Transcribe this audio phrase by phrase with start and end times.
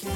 [0.00, 0.12] 明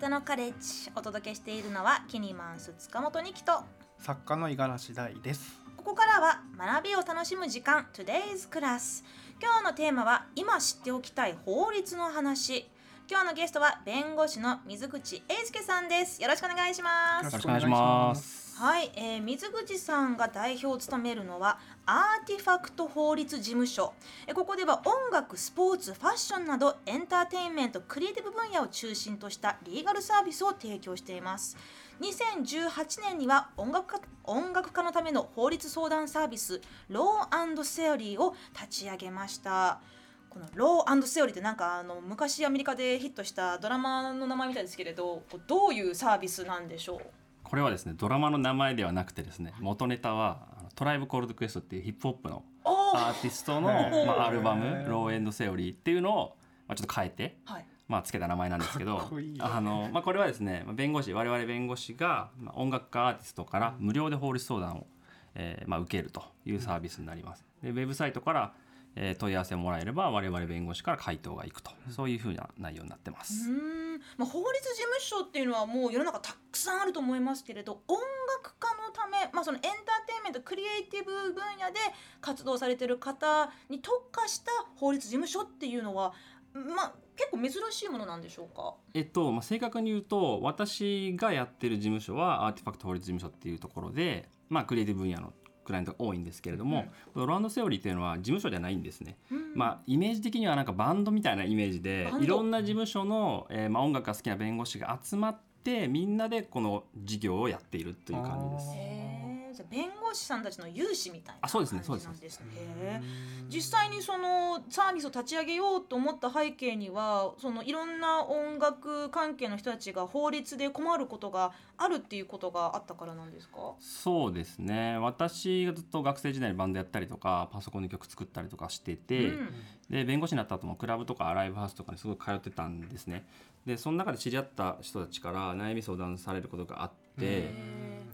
[0.00, 3.64] 日のカレッジお届けしているのはキニマンス塚本二木と。
[3.98, 5.60] 作家の五十嵐大です。
[5.76, 9.02] ここからは学びを楽しむ時間 Today's Class
[9.42, 12.70] 今日のテーマは今知っておきたい法律の話。
[13.10, 16.22] 今日のゲストは弁護士の水口英介さんです。
[16.22, 17.24] よろしくお願いします。
[17.24, 23.94] よろしくお願いしますはい、えー、水口さんが代表を務めるのはアーティファクト法律事務所。
[24.26, 31.56] えここでは音楽スポーツファッションなどエンターテインメントクリエイティブ分野を中心としたリーガルサービスを提供しています。
[32.02, 39.80] 2018年には音楽家音楽家のための法律相談サービスローセオリーを立ち上げました。
[40.28, 47.19] このローセオリーってなんかあの昔アメリカでヒットしたドラマの名前みたいですけれどどういうサービスなんでしょう？
[47.50, 50.46] これはですねドラマの名前ではなくてですね元ネタは
[50.76, 56.36] トライブコールドクエストっていうヒップホップのアーティストの、まあ、アルバム「ローエンドセオリー」っていうのを、
[56.68, 57.64] まあ、ちょっと変えて、はい。
[57.88, 64.86] まあ、つけた名前なんですけどあの、まあ、これはですね弁護士我々弁護士が、まあ、音楽家アーティストから無料で法律相談を、
[65.34, 67.44] えーまあ、受けるというサービスになります。
[67.64, 68.52] でウェブサイトから
[68.96, 73.48] えー、問い合わせもらえれば我々弁護士から回答がいくと、そういうふうな内容になってます。
[73.48, 74.00] うん。
[74.16, 77.98] まあ、法律事務所っていうのはもう世の中たくさんあると思いますけれど音
[78.42, 79.72] 楽家のため、まあ、そのエンター
[80.06, 81.78] テインメントクリエイティブ分野で
[82.20, 86.12] 活動されてる方に特化した法律事務所っていうのは、
[86.52, 88.74] まあ、結構珍しいものなんでしょうか？
[88.94, 95.32] えっと、まあ、正確に言うと私がやってる事務所はアーティファクト法律事務所っていうところで、まあ、クリエイティブ分野の
[95.70, 109.19] クライアントが多いんですけれども、うん、ロランドセオリーっていうのは事務所じゃないんですね、うん、まあイメージ的にはなんかバンドみたいなイメージでいろんな事務所の、えーまあ、音楽が好きな弁護士が集まってみんなでこの事業をやっているという感じです。
[109.60, 113.02] じゃ弁護士さんたちの有志みたいなあそうですねですね。
[113.48, 123.74] 実際にそのサービスを立ち上げようと思った背景にはそのいろんな音楽関係の人たちが法律で困ることがあるっていうことがあったからなんですか？
[123.80, 124.98] そうですね。
[124.98, 129.48] 私がずっと学生時代にバンドやったりとかパソコンで曲作ったりとかしてて、うん、
[129.90, 133.26] で弁護士になった後もクラブとかライブハウスとかにすごい通ってたんですね。
[133.66, 137.52] でその中で知り合った人たちから悩み相談されることがあって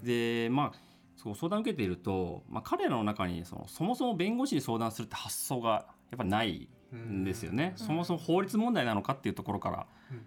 [0.03, 0.86] でまあ
[1.17, 9.87] そう相談を受けていると、まあ、彼らの中にそのそもそも弁護士に相談するって発想がやっぱないんですよね、そもそも法律問題なのかっていうところから、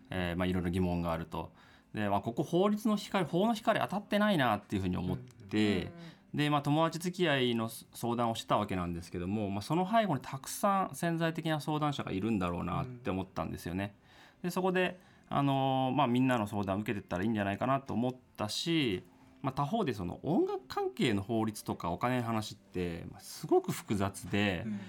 [0.10, 1.52] えーまあ、いろいろ疑問があると。
[1.94, 5.92] で、まあ、ここ法律の光法の光当たってないなっていうふうに思って、
[6.34, 13.96] で、まあ、友達付き合いの相談をしたわけなんですけども、まあ、その背後にたくさん潜在的な相談者がいるんだろうなって思ったんですよね。
[14.44, 15.00] でそこで
[15.32, 19.04] あのまあ、みんなの相談を受けてったらいいんじゃないかなと思ったし、
[19.42, 24.80] まあ、他方でその音楽関係の法律とかお金の話ってすごく複雑で、うん、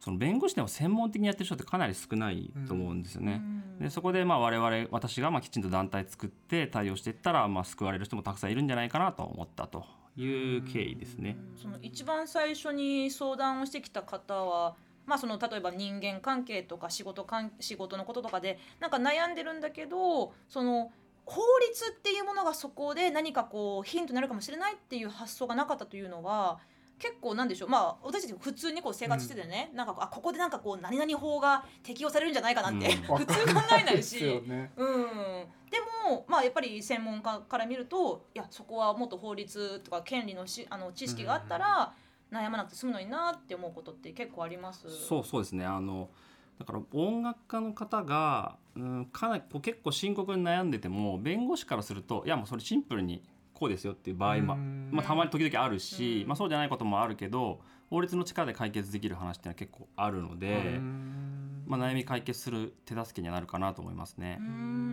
[0.00, 3.40] その弁護士でも専門的にやってる人ってかなり少ないと思うんですよね。
[3.78, 11.38] うん、でそこでまあ我々私がまあきちんと団体作って対応していったらまあ救われる人もたくさんいるんじゃないかなと思ったという経緯ですね。
[11.56, 14.76] その一番最初に相談をしてきた方は
[15.06, 20.92] まあ、その例えば人間関係とか仕事かん仕事のこととかでなんか悩んでるんだけどその
[21.26, 26.58] 法律っていうものがそこで何かこうヒントになるかもしれないっていう発想がなかったというのは
[26.98, 27.68] 結構なんでしょう。
[27.68, 35.04] まあ私たち普通にこう生活しててね、うん、なんかあここでなんかこう何々法が適用されるんじゃないかなって、うん、 普通考えないし、ね、うん、
[35.70, 42.04] でもまあやっぱり専門家から見るといやそこはもっと法律とか権利のしあの知識があったら、うん。
[42.34, 44.90] 悩まなくて済むのになって思うことって結構あります。
[44.90, 45.64] そうそうですね。
[45.64, 46.10] あの
[46.58, 53.22] だから音楽家の方が、うん、かなりこう結構深刻に悩んでても弁護士からするといやもうそれシンプルに
[53.52, 54.56] こうですよっていう場合も、
[54.90, 57.60] まあ、たまに時々あるし、まあ、そうじゃないこともあるけど
[57.90, 60.80] 法律の力で解決できる話っていうのは結構あるので、
[61.66, 64.40] まあ、悩み解決する手助けにはなるかなと思いますね。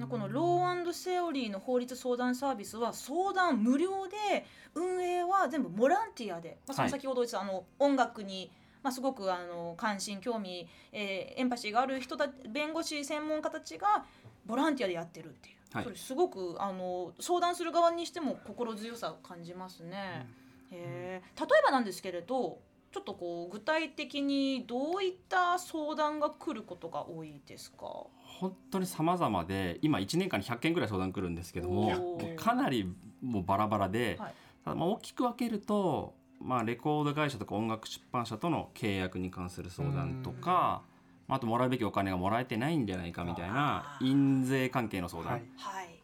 [0.10, 4.46] このローセオリーの法律相談サービスは相談無料で
[4.76, 8.52] 運営は全部ボランティアで、まあ、その先ほど言った、はい、あの音楽に
[8.84, 14.06] まあ、すごくあの関心興味、えー、エンパシーがある人た弁護士専門家たちが
[14.46, 20.28] ボランティアでやってるっていう、はい、それすごくあの相談する側にしても心強さを感じますね。
[20.72, 22.60] うん、えー、例えばなんですけれど
[22.92, 28.08] ちょっとこう具体的にどういった相談が来ることが多いですか？
[28.40, 32.92] 本当に様々で今1年間に100件ぐらい相談来るんですけどもかなり
[33.22, 34.34] もうバラバラで、はい、
[34.66, 40.84] ただまあ大きく分けるとまあ、レコード会社とか音楽出版社との契約に関する相談とか、
[41.28, 45.44] あともらうべきお金がもらえてないんじゃないかみたいな印税関係の相談、はい、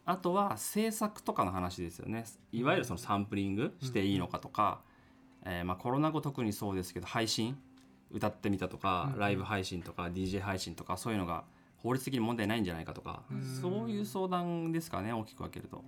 [0.06, 2.24] あとは制作とかの話ですよね。
[2.50, 4.80] いわゆるそのサンプリングしていいのかとか、
[5.44, 7.58] えー、まあコロナ後特にそうですけど配信
[8.10, 11.44] 歌ってみたとか、ライブ配信とか DJ 配信とかそういうのが
[11.76, 15.84] 法律的に問題ないんじゃないかとかうんそういう相談ですかね大きく分けると。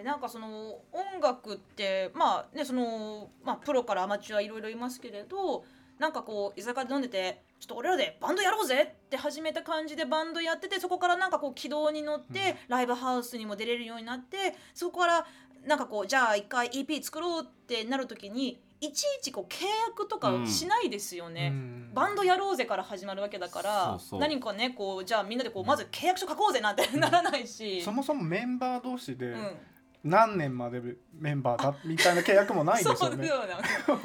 [0.00, 5.64] えーなんかその音楽ってまあねその、まあ、プロからアマチュアいろいろいますけれど
[5.98, 15.26] なんかこう居酒屋で飲んでてちょっと俺らでバンドやろうぜって始めた感じでバンドやっててそこからなんかこう軌道に乗って、ライブハウスにも出れるようになってそこから
[15.66, 21.50] なんかこうじゃあ一回 EP 作ろうってなる時にいちいちこう契約とかしないですよね。
[21.52, 21.90] うん。
[21.92, 29.56] バンドやろうぜから始まるわけだから何かねこうじゃあみんなでこうまず契約書書こうぜなんてならないし、そもそもメンバー同士でうん、
[30.02, 30.80] 何年まで
[31.12, 32.98] メンバーだみたいな契約もないですよね。
[33.00, 33.52] そうだよね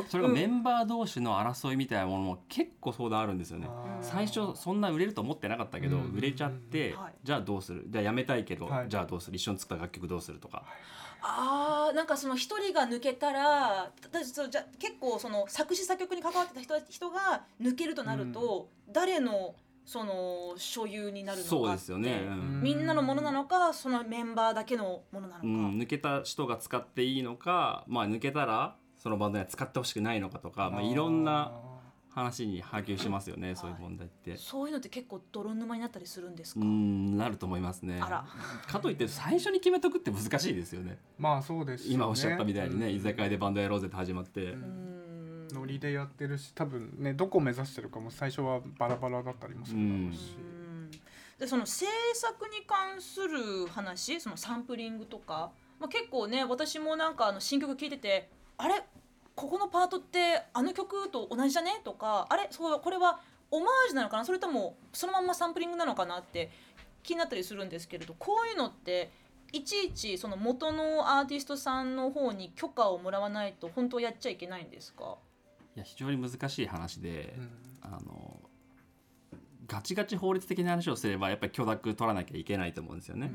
[0.10, 3.70] それがメンバー同士の争いみたいなものも結構相談あるんですよね。
[4.02, 6.14] 最初そんな売れると思ってなかったけど、うん。
[6.14, 7.14] 売れちゃって、はい。
[7.24, 7.86] じゃあどうする？
[7.88, 8.90] じゃあやめたいけど、はい。
[8.90, 9.38] じゃあどうする？
[9.38, 10.64] 一緒に作った楽曲どうするとか、
[11.22, 21.50] あーなんかその一人が抜けたらだそうじゃ結構その作詞作曲に関わってた人人が抜けるとなると、誰のその所有になるのかって。
[21.50, 22.62] そうですよね、うん。
[22.62, 25.78] みんなのものなのかそのメンバーだけのものなのか、うん。
[25.78, 31.52] 抜けた人が使っていいのか、まあ、抜けたらそのバンドには使ってほしくないのかとかまあ、いろんな
[32.16, 34.38] 話に波及しますよね、そういう問題って。
[34.38, 38.00] そういうのって結構泥沼になったりするんですうか、んなると思いますね。
[38.02, 38.26] あら。
[38.68, 40.98] かといって最初に決めとくって難しいですよね。
[41.20, 41.96] まあそうですよね。
[41.96, 44.85] 今おっしゃったみたいにね、うん居酒屋でバンドやろうぜって始まって、うんうん
[45.56, 50.92] ノリでやってるし多分ねどこを目指してるかも最初はバラバラだったりもするだろうし、うん。
[51.40, 58.84] でその制作に関する話そのサンプリングとか、まあ、結構ね私もなんかあの新曲聴いててあれ？
[59.36, 61.82] ここのパートってあの曲と同じじゃね？
[61.84, 62.48] とかあれ？
[62.52, 63.20] そうこれは
[63.52, 64.26] オマージュなのかな？
[64.26, 66.20] それともそのまんまサンプリングなのかな？
[66.20, 66.50] って
[67.04, 69.12] 気になったりするんですけれどこういうのって
[69.52, 75.16] いちいちその元のアーティストさんの方に許可をもらわないと本当やっちゃいけないんですか？
[75.76, 77.50] や非常に難しい話で、うん。
[77.82, 78.40] あの
[79.68, 83.32] ガチガチ法律的な話をすればやっぱり許諾取らなきゃいけないと思うんですよね、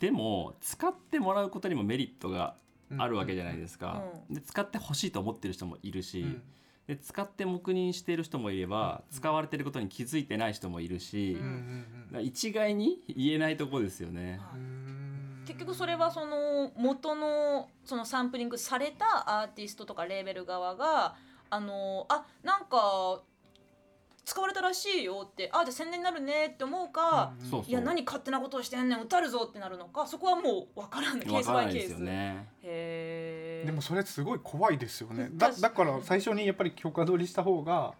[0.00, 2.56] でも使ってもらうことにもメリットが
[2.98, 6.42] あるわけじゃないですか、うで使ってほしいと思ってる人もいるし、うん。
[6.86, 12.06] で使って黙認している人もいれば、使われてることに気づいてない人もいるし、うんうんうん。
[12.08, 14.40] だから一概に言えないとこですよね。
[14.54, 14.60] うん。
[14.60, 15.44] うん。
[15.46, 21.16] 結局それはその元のそのサンプリングされたアーティストとかレーベル側が
[21.54, 23.22] あのあなんか
[24.24, 27.70] 使われたらしいよってあじゃあ宣伝になるねって思うか、うんそうそう。
[27.70, 31.26] いや何勝手なことをしてんねん歌るぞってなるのかそこはもう分からんね。
[31.26, 31.92] ケースバイケース。
[31.92, 32.48] よね。
[32.62, 33.66] へー。
[33.66, 35.28] でもそれすごい怖いですよね。
[35.36, 37.94] だだから最初にやっぱり許可取りした方が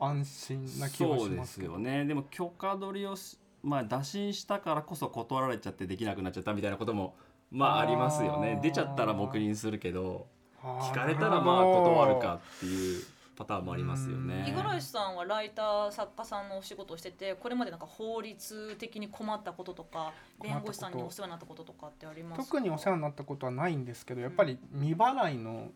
[0.00, 1.74] 安心な気はそうでしますけど。
[1.74, 2.04] すよね。
[2.06, 7.14] でも許可取りをしまあ打診したからこそ断られちゃってできなくなっちゃったみたいなことも
[7.50, 8.58] まあありますよね。
[8.62, 10.26] 出ちゃったら黙認するけど
[10.62, 13.04] 聞かれたらまあ断るかっていう
[13.36, 14.44] パターンもありますよね。
[14.48, 14.62] 五。
[14.62, 20.12] 十嵐さんはライター作家さんのお仕事をしててこれまでなんか法律的に困ったこととか
[20.42, 22.44] 弁護士さんにお世話になったこととかってありますか？
[22.44, 25.68] 特にお世話になったことはないんですけどやっぱり未払いの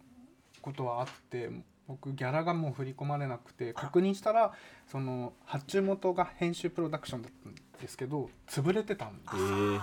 [0.62, 1.50] ことはあって
[1.86, 4.52] 僕ギャラがもう振り込まれなくて確認したら
[4.86, 9.80] その発注元が編集プロダクションだったんですけど潰れてたんえー。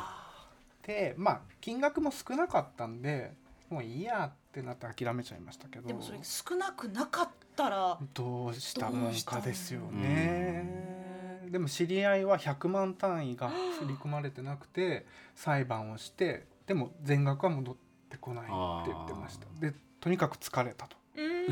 [0.87, 3.33] でまあ金額も少なかったんで
[3.69, 5.87] もういいやってなって諦めちゃいましたけど。
[5.87, 11.47] でもそれ少なくなかったらどうしたもんかですようね。
[11.49, 13.49] でも知り合いは100万単位が
[13.79, 15.05] 振り込まれてなくて
[15.35, 17.75] 裁判をしてでも全額は戻っ
[18.09, 18.51] てこないって
[18.91, 19.47] 言ってました。
[19.59, 20.97] でとにかく疲れたと。
[21.15, 21.47] うーん。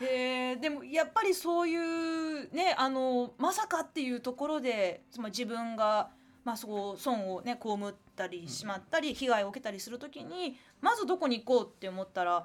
[0.04, 0.60] へー。
[0.60, 6.10] でもやっぱりそういうねあのまさかっていうところでつまり自分が、
[6.44, 12.44] まあ、そう損をね被ったりしまったり被害を受けたりするときにまずどこに行こうって思ったら。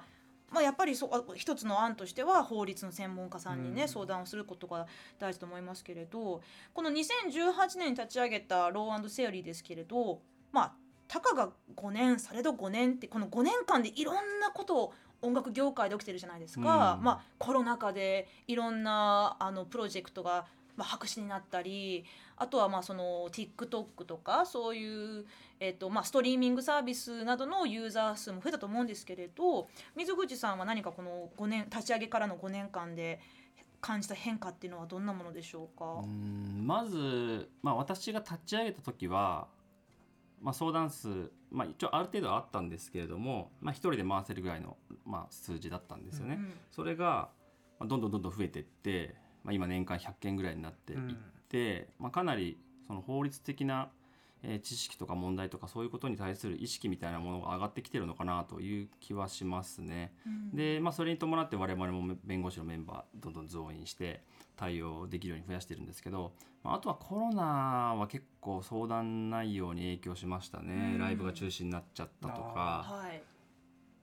[0.50, 3.88] まあ、やっぱりそ一つの案としては法律の専門家さんにね、うん。
[3.90, 4.86] 相談をすることが
[5.18, 6.40] 大事と思いますけれど
[6.72, 10.72] この2018年に立ち上げたローセオリーですけれどまあ
[11.06, 17.04] たかが5年されど5年ってこの5年間でいろんなことを音楽業界で起きてるじゃないですか、うん。
[17.04, 20.46] まあ、コロナ禍でいろんなあのプロジェクトが、
[20.78, 22.04] まあ、白紙になったり
[22.36, 25.26] あとはまあその TikTok とかそういう、
[25.58, 33.20] えっとまあ、ストリーミングサービスなどのユーザー数も増えたと思うんですけれど水口さんは何かこの5年立ち上げからの5年間で
[33.80, 35.84] 感じた変化っていうのはどんなものでしょうか？
[36.02, 39.48] う、んまず、まあ、私が立ち上げた時は、
[40.40, 46.34] まあ、相談数、まあ、一応ある程度はあったんですけれども、まあ、一人で回せるぐらいの、まあ、数字だったんですよね。
[46.34, 47.30] うんそれが、
[47.78, 49.14] まあ、どんどんどんどん増えていって、
[49.48, 50.98] まあ、今年間100件ぐらいになっていっ
[51.48, 53.90] て、まあ、かなりその法律的な
[54.42, 60.12] えー知識とか問題とかそういうことに対する意識みたいなものが上がってきてるのかなという気はしますね。
[60.54, 64.22] で、まあ、それに伴って我々も弁護士のメンバーどんどん増員して
[64.56, 70.98] 対応できるように増やしてるんですけど、まあ、あとはコロナは結構相談内容に影響しましたね、うん。
[70.98, 72.84] ライブが中止になっちゃったとか。
[72.86, 73.22] はい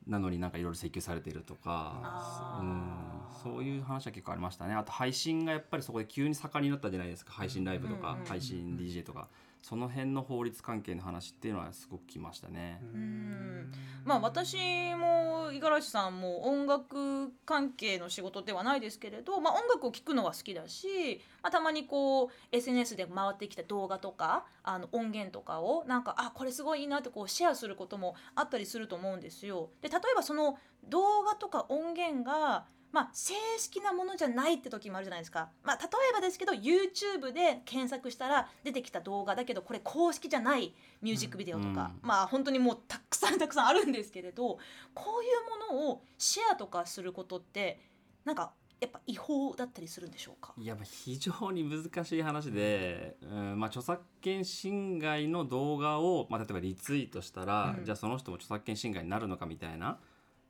[0.08, 2.00] なのになんかいろいろ請求されてるとか。
[2.04, 3.06] あうん。
[3.44, 4.74] そういう話は結構ありましたね。
[4.74, 7.34] あと配信がやっぱりそこで急に盛んになったじゃないですか。
[7.34, 9.28] 配信ライブとか、配信 DJ とか
[9.66, 12.80] その辺の法律関係の話っていうのはすごくきましたね。
[12.96, 13.72] ん
[14.04, 14.58] まあ私
[14.94, 29.72] も五十嵐さんも音楽関係の仕事ではないですけれど、まあ、音楽を聴くのは好きだし、まあ、たまにこう SNS で回ってきた動画とかあの音源とかをなんかあこれすごいいいなってこうシェアすることもあったりすると思うんですよ。
[29.82, 42.08] で例えばその動画とか音源がまあ、正式なものじゃないって時もあるじゃないですか、まあ、例えばですけど YouTube で検索したら出てきた動画だけどこれ公式じゃないミュージックビデオとか、うん。
[42.08, 44.58] まあ本当にもうたくさんたくさんあるんですけれど
[44.94, 45.28] こうい
[45.74, 47.82] うものをシェアとかすることって
[48.24, 50.54] なんかやっぱ違法だったりするんでしょうか？
[50.58, 57.86] いやまあ非常に難しい話で、うんまあ、著作権侵害の動画を、まあ、例えばリツイートしたら、うん。
[57.86, 60.00] じゃあその人も著作権侵害になるのかみたいな、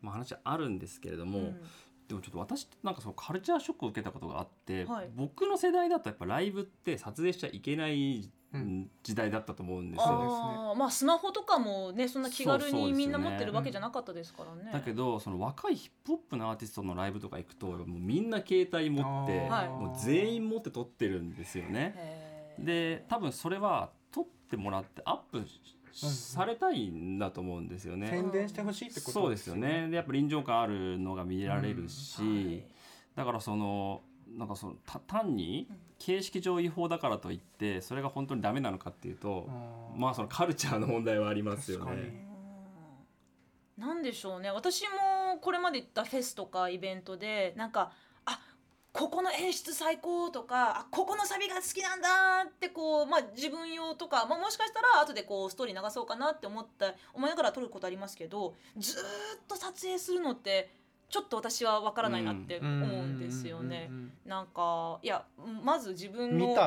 [0.02, 1.62] まあ、話はあるんですけれども、うん
[2.08, 10.06] でもちょっと私なんかそのカルチャーショックを受けたことがあって、はい僕の世代だとやっぱライブって撮影しちゃいけないうん時代だったと思うんですよ。
[10.08, 14.72] あーまあスマホとかもねそんな気軽にみんな持ってるわけじゃなかったですからね。
[14.72, 22.56] だけどその若いヒップホップのアーティストのライブとか行くともうみんな携帯持って、はいもう全員持って撮ってるんですよね。
[22.60, 25.44] で多分それは撮ってもらってアップ
[25.96, 28.08] されたいんだと思うんですよね。
[28.08, 29.88] 宣伝してほしいってことそうですよね。
[29.90, 32.64] でやっぱ臨場感あるのが見られるし、はい。
[33.16, 34.02] だからその
[34.38, 39.50] なんかそのた単にうん形式上違法だからといってそれが本当にダメなのかっていうと、
[39.96, 42.28] まあそのカルチャーの問題はありますよね。
[43.78, 43.88] うん。
[43.88, 44.52] なんでしょうね。
[44.52, 47.92] 私もこれまで行ったフェスとかイベントでなんかあ
[48.96, 59.04] ここの演出最高とかあここのサビが好きなんだってこう、まあ、自分用とか、まあ、もしかしたら後でこうストーリー流そうかなって思った思いながら撮ることありますけどずーっ
[59.50, 60.72] と撮影するのって
[61.10, 63.92] ちょっと私は分からないなって思うんですよね。
[64.26, 65.24] なんかいや
[65.64, 66.56] まず自うん分の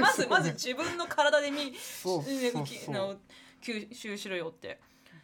[0.00, 3.20] まずまず自分の体で見そうねそうそ きのう
[3.62, 4.80] 吸収しろよって。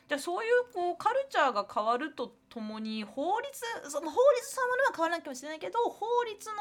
[0.09, 6.55] じゃあそういうこうカルチャーが変わるとともに法律その法律そのものは変わらないかもしれないけど法律の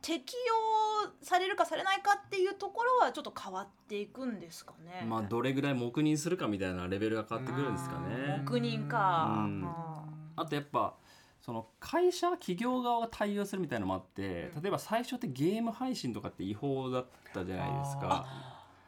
[0.00, 5.06] 適用されるかされないかっていうところはちょっと変わっていくんですかね。
[5.06, 8.38] まあどれぐらい黙認するかみたいなレベルが変わってくるんですかね。
[8.44, 9.26] 黙認か。
[9.46, 10.94] うんああとやっぱ
[11.40, 18.26] その会社企業側が対応するみたいなのもあって、うん例えば最初ってゲーム配信とかって違法だったじゃないですか。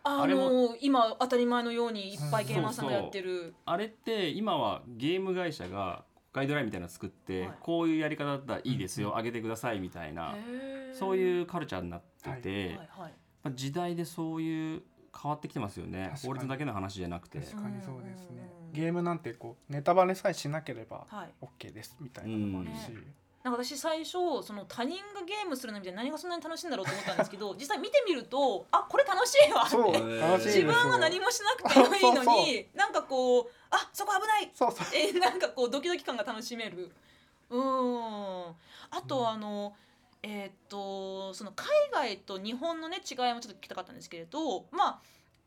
[0.04, 3.54] あああれの今当たり前のようにいっぱいゲーマーさんがやってる。
[3.64, 7.52] あれって今はゲーム会社がガイドラインみたいなの作って、はい。
[7.60, 10.34] こういうやり方だったらいいですよ、上げてくださいみたいな、
[10.92, 13.14] そうういうカルチャーになってて、はいはい。
[13.42, 14.82] まあ時代でそういう
[15.20, 16.12] 変わってきてますよね。
[16.22, 17.40] 法律だけの話じゃなくて。
[17.40, 18.50] 確かにそうですね。
[18.66, 18.72] うん。
[18.72, 21.34] ゲームなんてこうネタバレさえしなければはい。
[21.40, 29.98] OK ですみたいなのもあるし、うんなんか私最初その他人がゲームするの見て何がそんなに楽しいんだろうと思ったんですけど 実際見てみるとあこれ楽しいわそうね。
[30.38, 34.50] 自分は何もしなくてもいいのになんかこうあそこ危ない。
[34.54, 34.86] そうそう。
[34.96, 36.90] えーなんかこうドキドキ感が楽しめる。
[37.50, 38.56] うーん。
[38.90, 39.76] あとあの、
[40.22, 45.00] えーっとその海外と日本のね違いもちょっと聞きたかったんですけれどまあ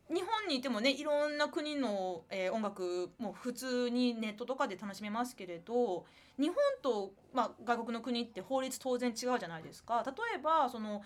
[0.10, 6.06] 日本にいてもねいろんな国の、えー音楽も普通にネットとかで楽しめますけれど
[6.40, 10.04] 日本と、まあ、外国の国って法律当然違うじゃないですか。
[10.06, 11.02] 例えばその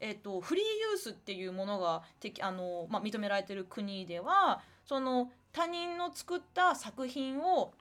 [0.00, 7.72] えっとフリーユースっていうものがてあの、まあ、認められてる国ではその他人の作った作品を、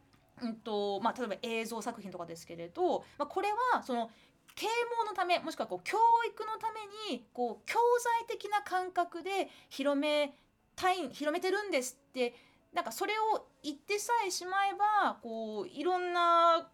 [0.42, 4.10] うんとまあ、例えば映像作品とかですけれど、まあ、これはその
[4.56, 4.68] 啓
[5.00, 10.36] 蒙のためもしくはこう教育のためにこう教材的な感覚で広め
[10.76, 12.34] たい広めてるんですって
[12.74, 16.68] なんかそれを言ってさえしまえばこういろんな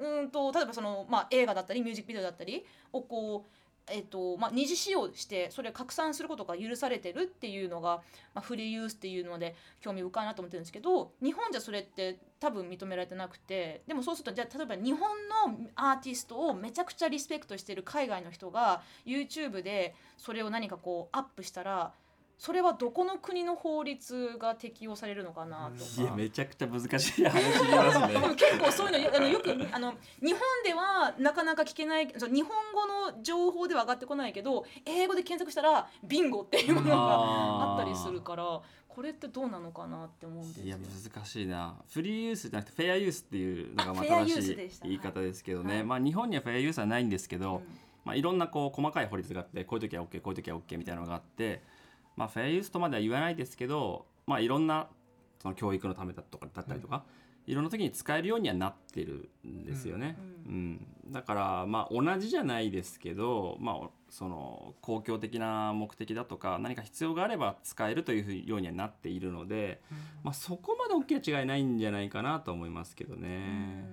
[0.00, 8.02] うんと例えばその、まあ、映画だったりミュージックビデオだったりをこう、えっとまあ、二次使用してそれを拡散することが許されてるっていうのが、
[8.34, 21.92] まあ、フリーユースっていうので興味深いなと思ってるんですけど日本じゃそれって多分認められてなくてでもそうするとじゃあ例えば日本のアーティストをめちゃくちゃリスペクトしてる海外の人が YouTube でそれを何かこうアップしたら
[22.38, 26.02] それはどこの国の法律が適用されるのかなとか。
[26.02, 28.14] いやめちゃくちゃ難しい話言いますね。
[28.36, 41.74] 結構そういうのよあのよくあの日本ではなかなか聞けない日本語の情報では上がってこないけど英語で検索したらビンゴっていうものがあったりするからこれってどうなのかなって思うんですいや難しいな。
[41.88, 45.84] フリーユースじゃなくてフェアユースっていうのが正しい言い方ですけどね、はい。
[45.84, 51.60] まあ日本にはフェアユースはないんですけど、うんまあ、いろんなこう細かい法律があってこういう時は OK こういう時は OK みたいなのがあって、
[52.16, 54.88] まあ、フェアユースとまでは言わないですけど、まあ、いろんな
[55.40, 57.04] その教育のためだとかだったりとか、
[57.46, 60.16] いろんな時に使えるようにはなってるんですよね。
[60.46, 60.86] ううん。
[61.12, 69.80] だからまあ同じじゃないですけど、まあ、その公共的な目的だとか何か必要があれば使えるというようにはなっているので、
[70.24, 73.28] まあ、そこまで大きな違いないんじゃないかなと思いますけどね。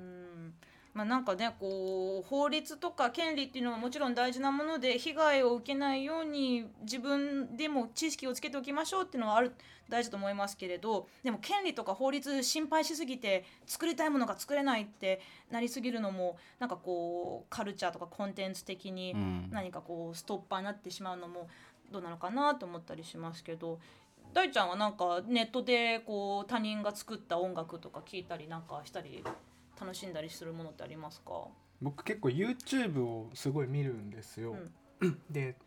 [0.08, 0.12] うん
[0.93, 9.53] まあ、なんかねこう法律とか権利っていうのはもちろん大事なもので被害を受けないように自分でも知識をつけておきましょうっていうのはある
[9.89, 15.21] 大事と思いますけれどでも権利とか法律心配しすぎて作りたいものが作れないって
[15.51, 19.50] なりすぎるのもなんかこうカルチャーとかコンテンツ的にうん。
[19.51, 21.47] 何かこうストッパーになってしまうのも
[21.91, 23.79] どうなのかなと思ったりしますけど
[24.33, 29.23] 大ちゃんはなんかネットでこう他人が作った音楽とか聞いたりなんかしたり
[29.83, 31.47] 楽しんだりするものってありますか、
[31.81, 34.55] 僕結構 YouTube をすごい見るんですよ。
[35.01, 35.57] うんで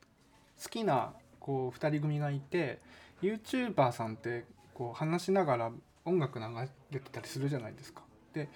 [0.62, 2.80] 好きなこう2人組がいて
[3.20, 5.72] YouTuber さんってこう話しながら
[6.06, 6.46] 音楽流
[6.90, 8.02] れてたりするじゃないですか。
[8.32, 8.48] で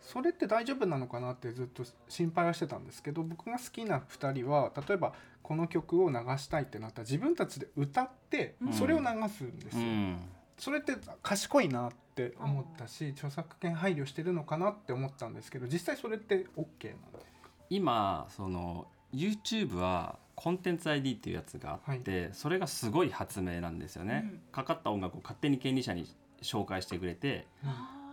[0.00, 9.82] それって大丈夫なのかなってずっと心配はしてたんですけど僕が好きな2人は例えばこの曲を流したいってなったら自分たちで歌ってうんそれを流すんですよ。
[9.82, 10.20] うん
[10.58, 12.07] それって賢いなって
[12.40, 17.26] 思ったし著作権配慮してるのかなって思ったんですけど実際それって OK なんです
[17.70, 24.40] 今その YouTube はコンテンツ ID っていうやつがあって、それがすごい発明なんですよね、うん。
[24.52, 26.06] かかった音楽を勝手に権利者に
[26.42, 27.48] 紹介してくれて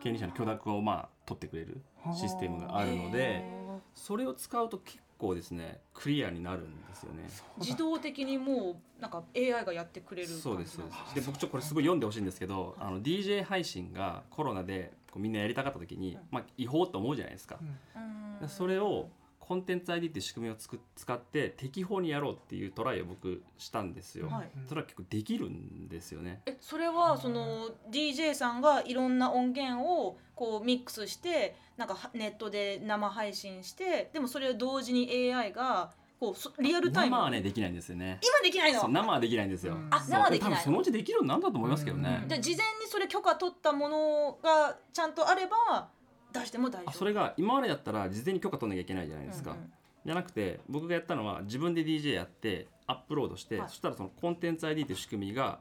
[0.02, 1.82] 権利者の許諾をまあ取ってくれる
[2.16, 7.24] システムがあるのでへそれを使うと結構ですねクリアになるんですよね。
[7.58, 11.16] ー自動的にもうなんか AI がやってくれるそうですそうです。
[11.16, 17.58] で僕ちょっとこれすごい読んでほしいんですけどあの DJ 配信がコロナでこうみんなやりたかった時に、まあ、違法と思うじゃないですか、
[17.96, 18.40] うん。
[18.40, 19.10] でそれを
[19.48, 24.50] コンテンツ ID っていう仕組みをつく使って適法にやろうっていうトライを僕したんですよ、はい。
[24.68, 26.42] それは結構できるんですよね。
[26.48, 38.20] えそれはその DJ さんがいろんな音源をこうミックスしてなんかはネットで生配信してでもそれを同時に AI がこうそリアルタイム生はねできないんですよね。
[38.24, 38.88] 今できないの？
[38.88, 39.88] 生はできないんですよ、うん。
[39.92, 40.56] あ生はできないの？
[40.56, 42.30] 多分そのうちできるようになるんだと思いますけどね、うん。
[42.30, 45.90] じゃあ事前にそれ許可取ったものがちゃんとあれば
[46.40, 46.90] 出しても大丈夫。
[46.90, 49.72] あそれが今までだったら事前に許可取んなきゃいけないじゃないですか、うんうん。
[50.06, 53.70] じゃなくて僕がやったのは自分で DJ やってアップロードして、はい。
[53.70, 55.60] そしたらそのコンテンツ ID という仕組みが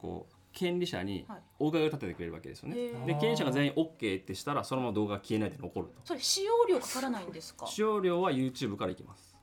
[0.00, 1.38] こう権利者にはい。
[1.58, 3.04] お伺いを立ててくれるわけですよね、へー。
[3.06, 5.94] で権利者が全員 OK ってしたらそのまま動画が消えないで残ると。
[6.04, 7.66] それ使用料かからないんですか？
[7.70, 9.36] 使用料は YouTube からいきます。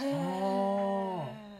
[0.00, 1.54] へあえ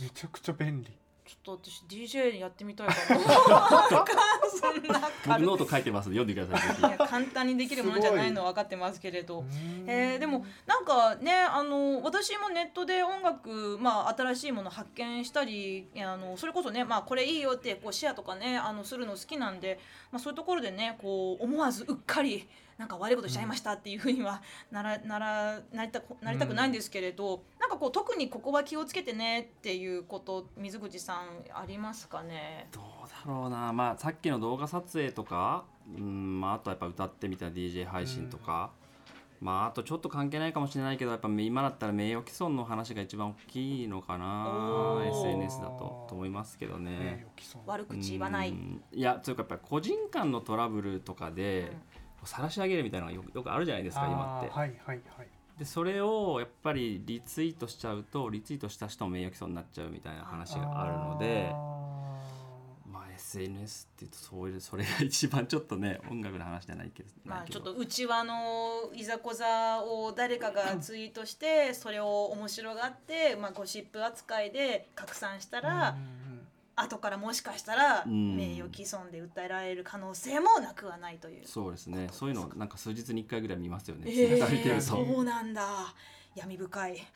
[0.00, 0.96] めちゃくちゃ便利
[1.30, 6.08] ちょっと私 DJ やってみたいかもそんな僕ノート書いてます。
[6.08, 9.44] 読んでくださいぜいや簡単にできるものじゃないのは分かってますけれど。
[9.86, 19.78] えーでももなんかねあの私もネットで音楽、まあ、新しいもの発見したりあのそれこそね、まあ、これいいよってこうシェアとかねあのするの好きなんで、
[20.12, 22.48] まあ、そういうところでねこう思わずうっかり
[22.80, 24.40] なんか悪いことしちゃいましたっていうふうには
[24.70, 32.68] ならならなりたくなりたくないんですけれど、なんかこう特にここは気をつけてねっていうこと水口さんありますかね？
[32.72, 32.82] どう
[33.26, 33.74] だろうな。
[33.74, 35.64] まあさっきの動画撮影とか
[35.94, 38.70] うん、まあ、あとはやっぱ歌ってみた DJ 配信とか、
[39.40, 46.06] まああとちょっと関係ないかもしれないけどやっぱ今だったら名誉毀損の話が一番大きいのかな SNS だと。
[46.08, 47.26] と思いますけどね。
[47.66, 48.50] 悪口言わない。
[48.50, 48.82] うん。
[48.92, 51.72] いやというかやっぱり個人間のトラブルとかで
[52.26, 54.50] 晒し上げるみたいなのがよくよくあるじゃないですか今って。
[54.50, 55.28] はいはいはい。
[55.60, 61.52] でそれをやっぱりリツイートしちゃうとリツイートした人も名誉毀損になっちゃうみたいな話があるので
[62.90, 67.60] まあ SNS っていうとそういうそれが一番ちょっとね音楽の話じゃないけどまあ、ないけど。
[67.60, 75.94] ちょっと内輪のいざこざを誰かがツイートしてそれを面白がって、まあ、ゴシップ扱いで拡散したら、
[76.80, 78.36] 後からもしかしたらうん。
[78.36, 81.46] 名誉毀損で訴えられる可能性もなくはないという。
[81.46, 82.08] そうですね。
[82.12, 85.94] そういうのなんか数日に1回ぐらい見ますよね、えーそうなんだ。
[86.34, 87.06] 闇深い。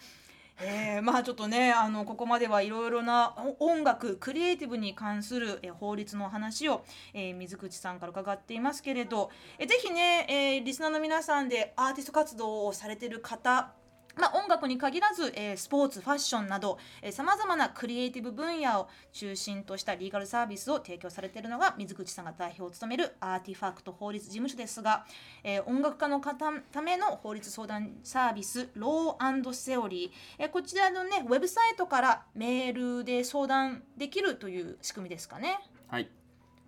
[0.61, 9.31] えー、 まあちょっとねあのここまではいろいろなお音楽クリエイティブに関するえー法律の話を、えー水口さんから伺っていますけれど。
[9.59, 13.73] えーぜひね、えーリスナーの皆さんでアーティスト活動をされてる方
[14.17, 16.79] まあ、音楽に限らず、えースポーツファッションなど
[17.11, 25.07] さまざまなクリエイティブ分野を中心としたリーガルサービスを提供されているのが水口さんが代表を務めるアーティファクト法律事務所ですが、
[25.43, 35.59] えー音楽家の方ための法律相談サービスローセオリー、えーこちらのねウェブサイトからメールで相談できるという仕組みですかね。
[35.89, 36.09] はい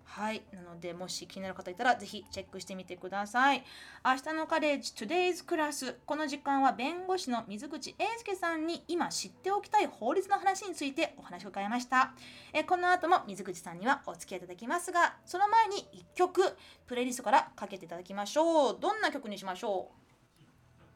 [0.09, 0.43] はい。
[0.53, 3.65] なので、もし気になる方いたら、ぜひチェックしてみてください。
[4.05, 5.97] 明日のカレッジ Today's Class。
[6.07, 12.15] この時間は弁護士の水口英介さんに今知っておきたい法律の話についてお話を伺いました。
[12.55, 18.79] えこの後も水口さんにはお付き合いいただきますが、その前に1曲、プレイリストからかけていただきましょう。
[18.81, 20.87] どんな曲にしましょう？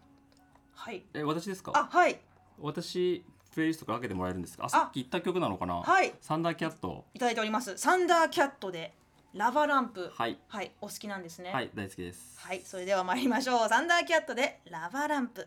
[0.75, 1.03] はい。
[1.13, 1.73] え私ですか？
[1.75, 2.19] あ、はい。
[2.59, 5.75] 私プレイリストからかけてもらえるんですかあさっき言った曲なのかな？
[5.83, 7.77] はいサンダーキャットいただいております。
[7.77, 8.95] サンダーキャットで
[9.35, 10.11] ラバランプ。
[10.13, 10.73] はいはい。
[10.81, 11.53] お好きなんですね。
[11.53, 13.69] はい大好きですはい、それでは参りましょう。
[13.69, 15.47] サンダーキャットでラバーランプ。